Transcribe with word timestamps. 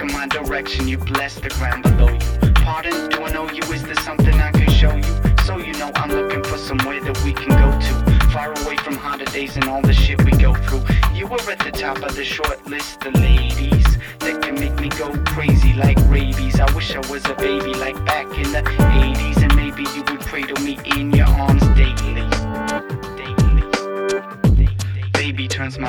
my 0.00 0.26
direction, 0.26 0.88
you 0.88 0.98
bless 0.98 1.34
the 1.36 1.48
ground 1.50 1.82
below 1.82 2.08
you. 2.08 2.52
Pardon, 2.54 3.08
do 3.10 3.22
I 3.22 3.32
know 3.32 3.50
you? 3.50 3.62
Is 3.72 3.82
there 3.82 3.94
something 3.96 4.34
I 4.34 4.50
can 4.50 4.70
show 4.70 4.94
you? 4.94 5.34
So 5.44 5.58
you 5.58 5.72
know 5.74 5.90
I'm 5.96 6.10
looking 6.10 6.42
for 6.42 6.56
somewhere 6.56 7.00
that 7.00 7.22
we 7.24 7.32
can 7.32 7.48
go 7.48 7.70
to. 7.70 8.30
Far 8.30 8.52
away 8.62 8.76
from 8.76 8.96
harder 8.96 9.24
days 9.26 9.56
and 9.56 9.66
all 9.66 9.82
the 9.82 9.92
shit 9.92 10.22
we 10.24 10.32
go 10.32 10.54
through. 10.54 10.84
You 11.12 11.26
were 11.26 11.40
at 11.50 11.58
the 11.58 11.72
top 11.72 11.98
of 12.02 12.14
the 12.14 12.24
short 12.24 12.66
list, 12.66 13.00
the 13.00 13.10
ladies 13.10 13.84
that 14.20 14.40
can 14.42 14.54
make 14.54 14.74
me 14.80 14.88
go 14.88 15.12
crazy 15.26 15.72
like 15.74 15.98
rabies. 16.08 16.60
I 16.60 16.72
wish 16.74 16.94
I 16.94 17.00
was 17.10 17.24
a 17.26 17.34
baby 17.34 17.74
like 17.74 17.96
back 18.06 18.26
in 18.38 18.50
the 18.52 18.62
80s, 18.62 19.42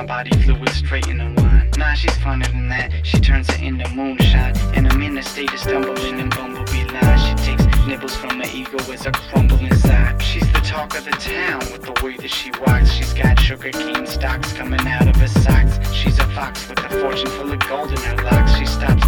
my 0.04 0.24
body 0.24 0.32
fluid 0.44 0.70
straight 0.70 1.08
into 1.08 1.26
wine. 1.42 1.70
Nah, 1.78 1.94
she's 1.94 2.12
funner 2.18 2.48
than 2.52 2.68
that. 2.68 2.92
She 3.04 3.20
turns 3.20 3.48
it 3.50 3.62
into 3.62 3.88
moonshine. 3.90 4.54
And 4.76 4.88
I'm 4.88 5.02
in 5.02 5.18
a 5.18 5.24
state 5.24 5.54
of 5.54 5.60
stumbling 5.60 6.20
and 6.20 6.30
bumblebee 6.36 6.84
lines. 6.86 7.24
She 7.26 7.36
takes 7.36 7.66
nibbles 7.88 8.16
from 8.16 8.38
my 8.38 8.50
ego 8.54 8.78
as 8.92 9.08
I 9.08 9.12
crumble 9.12 9.60
inside. 9.60 10.22
She's 10.22 10.52
the 10.52 10.60
talk 10.60 10.98
of 10.98 11.06
the 11.06 11.12
town 11.12 11.60
with 11.72 11.84
the 11.84 11.96
way 12.04 12.18
that 12.18 12.30
she 12.30 12.52
walks. 12.66 12.92
She's 12.92 13.14
got 13.14 13.40
sugar 13.40 13.72
cane 13.72 14.06
stalks 14.06 14.52
coming 14.52 14.86
out 14.88 15.08
of 15.08 15.16
her 15.16 15.28
socks. 15.28 15.80
She's 15.94 16.20
a 16.20 16.28
fox 16.36 16.68
with 16.68 16.80
a 16.80 16.90
fortune 16.90 17.28
full 17.28 17.52
of 17.52 17.60
gold 17.60 17.92
in 17.92 17.98
her 17.98 18.18
locks. 18.24 18.56
She 18.56 18.66
stops 18.66 19.08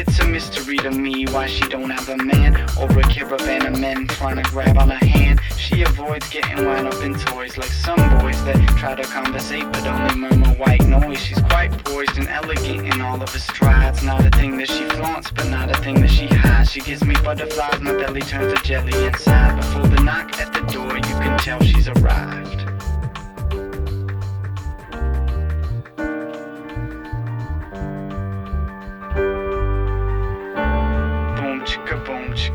It's 0.00 0.18
a 0.18 0.26
mystery 0.26 0.78
to 0.78 0.90
me 0.90 1.26
why 1.26 1.46
she 1.46 1.60
don't 1.68 1.90
have 1.90 2.08
a 2.08 2.16
man 2.16 2.56
or 2.80 2.88
a 2.98 3.02
caravan 3.02 3.66
of 3.66 3.78
men 3.78 4.06
trying 4.06 4.36
to 4.36 4.42
grab 4.50 4.78
on 4.78 4.88
her 4.88 5.06
hand. 5.06 5.42
She 5.58 5.82
avoids 5.82 6.26
getting 6.30 6.64
wound 6.64 6.88
up 6.88 7.02
in 7.02 7.18
toys 7.18 7.58
like 7.58 7.68
some 7.68 7.98
boys 8.18 8.42
that 8.44 8.56
try 8.78 8.94
to 8.94 9.02
conversate 9.02 9.70
but 9.70 9.86
only 9.86 10.14
murmur 10.14 10.54
white 10.54 10.86
noise. 10.86 11.22
She's 11.22 11.42
quite 11.42 11.72
poised 11.84 12.16
and 12.16 12.28
elegant 12.28 12.94
in 12.94 13.02
all 13.02 13.22
of 13.22 13.28
her 13.28 13.38
strides. 13.38 14.02
Not 14.02 14.24
a 14.24 14.30
thing 14.30 14.56
that 14.56 14.70
she 14.70 14.84
flaunts, 14.84 15.30
but 15.32 15.50
not 15.50 15.70
a 15.70 15.78
thing 15.82 16.00
that 16.00 16.08
she 16.08 16.28
hides. 16.28 16.72
She 16.72 16.80
gives 16.80 17.04
me 17.04 17.14
butterflies, 17.22 17.82
my 17.82 17.92
belly 17.92 18.22
turns 18.22 18.58
to 18.58 18.64
jelly 18.64 19.06
inside. 19.06 19.56
Before 19.56 19.86
the 19.86 20.02
knock 20.02 20.40
at 20.40 20.54
the 20.54 20.60
door, 20.72 20.96
you 20.96 21.02
can 21.02 21.38
tell 21.38 21.60
she's 21.60 21.88
arrived. 21.88 22.69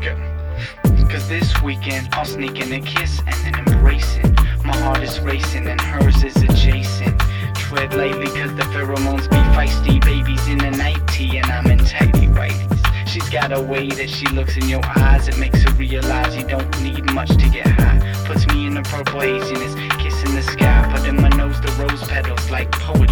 Cause 0.04 1.28
this 1.28 1.62
weekend 1.62 2.08
I'll 2.12 2.24
sneak 2.24 2.60
in 2.60 2.72
a 2.72 2.80
kiss 2.80 3.20
and 3.20 3.54
then 3.54 3.68
embracing. 3.68 4.34
My 4.64 4.76
heart 4.76 5.02
is 5.02 5.20
racing 5.20 5.66
and 5.66 5.80
hers 5.80 6.22
is 6.22 6.36
adjacent. 6.36 7.18
Tread 7.54 7.94
lightly 7.94 8.26
cause 8.26 8.54
the 8.56 8.66
pheromones 8.74 9.28
be 9.30 9.36
feisty. 9.56 10.00
Babies 10.04 10.46
in 10.48 10.62
a 10.62 10.70
nightie 10.72 11.38
and 11.38 11.46
I'm 11.46 11.66
in 11.66 11.78
tighty 11.78 12.26
whities. 12.26 13.08
She's 13.08 13.28
got 13.30 13.52
a 13.52 13.60
way 13.60 13.88
that 13.88 14.10
she 14.10 14.26
looks 14.26 14.56
in 14.56 14.68
your 14.68 14.84
eyes. 14.98 15.28
It 15.28 15.38
makes 15.38 15.62
her 15.62 15.72
realize 15.74 16.36
you 16.36 16.44
don't 16.46 16.82
need 16.82 17.10
much 17.12 17.30
to 17.30 17.48
get 17.48 17.66
high. 17.66 18.00
Puts 18.26 18.46
me 18.48 18.66
in 18.66 18.76
a 18.76 18.82
purple 18.82 19.20
haziness, 19.20 19.74
kissing 19.98 20.34
the 20.34 20.42
sky. 20.42 20.92
Put 20.94 21.08
in 21.08 21.16
my 21.16 21.28
nose 21.30 21.60
the 21.60 21.72
rose 21.82 22.02
petals 22.06 22.50
like 22.50 22.70
poetry, 22.72 23.05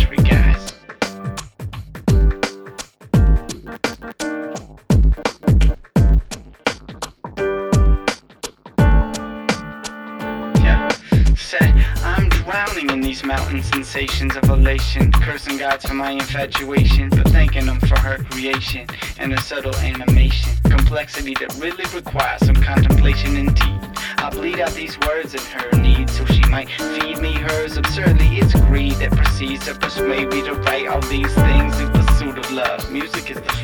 mountain 13.25 13.63
sensations 13.63 14.37
of 14.37 14.45
elation. 14.45 15.11
Cursing 15.13 15.57
God 15.57 15.81
for 15.81 15.95
my 15.95 16.11
infatuation, 16.11 17.09
but 17.11 17.29
thanking 17.29 17.67
Him 17.67 17.81
for 17.81 17.99
her 17.99 18.23
creation 18.25 18.87
and 19.19 19.33
her 19.33 19.41
subtle 19.41 19.75
animation. 19.77 20.53
Complexity 20.65 21.35
that 21.41 21.57
really 21.61 21.85
requires 21.95 22.45
some 22.45 22.57
contemplation 22.57 23.37
indeed. 23.37 23.81
I 24.19 24.31
bleed 24.31 24.61
out 24.61 24.73
these 24.73 24.99
words 25.01 25.35
in 25.35 25.41
her 25.41 25.79
need 25.81 26.09
so 26.11 26.25
she 26.27 26.43
might 26.49 26.69
feed 26.71 27.19
me 27.19 27.35
hers. 27.35 27.77
Absurdly, 27.77 28.39
it's 28.39 28.55
greed 28.55 28.95
that 28.95 29.13
proceeds 29.13 29.67
to 29.67 29.75
persuade 29.75 30.29
me 30.31 30.43
to 30.43 30.55
write 30.55 30.89
all 30.89 31.01
these 31.03 31.35
things 31.35 31.81
in 31.81 31.91
pursuit 31.93 32.39
of 32.39 32.51
love. 32.53 32.91
Music 32.91 33.31
is 33.31 33.37
the 33.37 33.64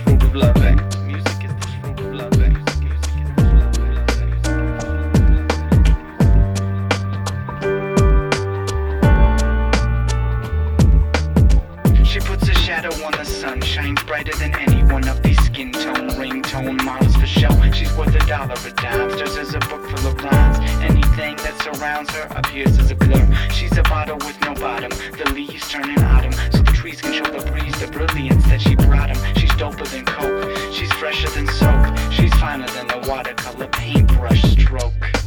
shadow 12.80 13.04
on 13.04 13.12
the 13.12 13.24
sun, 13.24 13.60
shines 13.60 14.02
brighter 14.04 14.34
than 14.38 14.54
any 14.58 14.82
one 14.90 15.06
of 15.06 15.22
these 15.22 15.38
skin 15.44 15.70
tone, 15.70 16.08
ringtone 16.16 16.82
models 16.82 17.14
for 17.14 17.26
show. 17.26 17.50
She's 17.72 17.92
worth 17.94 18.14
a 18.14 18.26
dollar 18.26 18.54
a 18.54 18.70
dime, 18.72 19.10
stirs 19.10 19.36
as 19.36 19.54
a 19.54 19.58
book 19.58 19.84
full 19.90 20.08
of 20.08 20.22
lines. 20.22 20.58
Anything 20.80 21.36
that 21.36 21.54
surrounds 21.62 22.10
her 22.10 22.26
appears 22.30 22.78
as 22.78 22.90
a 22.90 22.94
blur. 22.94 23.28
She's 23.52 23.76
a 23.76 23.82
bottle 23.82 24.16
with 24.18 24.40
no 24.40 24.54
bottom, 24.54 24.90
the 24.90 25.30
leaves 25.34 25.68
turn 25.68 25.90
in 25.90 26.02
autumn, 26.02 26.32
so 26.50 26.62
the 26.62 26.72
trees 26.72 27.02
can 27.02 27.12
show 27.12 27.30
the 27.30 27.44
breeze 27.50 27.78
the 27.80 27.88
brilliance 27.88 28.44
that 28.44 28.62
she 28.62 28.74
brought 28.76 29.10
'em. 29.10 29.34
She's 29.36 29.52
doper 29.60 29.86
than 29.86 30.06
coke, 30.06 30.72
she's 30.72 30.92
fresher 30.94 31.28
than 31.30 31.48
soap, 31.48 31.84
she's 32.10 32.32
finer 32.34 32.68
than 32.68 32.90
a 32.92 33.06
watercolor 33.06 33.66
paintbrush 33.66 34.42
stroke. 34.42 35.19